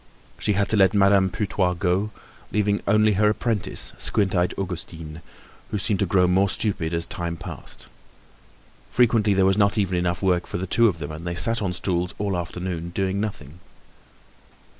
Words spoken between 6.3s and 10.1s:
stupid as time passed. Frequently there was not even